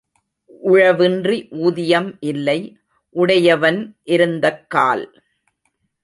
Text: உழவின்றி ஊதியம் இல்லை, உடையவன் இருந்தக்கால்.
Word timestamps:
உழவின்றி 0.63 1.35
ஊதியம் 1.57 2.07
இல்லை, 2.21 2.57
உடையவன் 3.15 3.79
இருந்தக்கால். 4.05 5.05